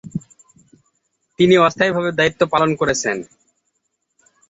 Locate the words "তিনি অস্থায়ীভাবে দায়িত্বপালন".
1.39-2.69